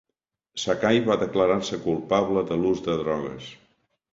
[0.61, 3.53] Sakai va declarar-se culpable de l'us de drogues.